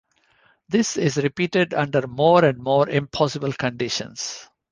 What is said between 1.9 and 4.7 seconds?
more and more impossible conditions.